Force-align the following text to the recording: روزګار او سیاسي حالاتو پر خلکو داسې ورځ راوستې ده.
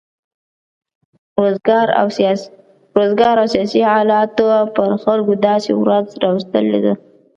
روزګار 2.97 3.37
او 3.39 3.43
سیاسي 3.53 3.81
حالاتو 3.91 4.47
پر 4.75 4.89
خلکو 5.03 5.33
داسې 5.47 5.71
ورځ 5.81 6.05
راوستې 6.23 6.79
ده. 6.85 6.93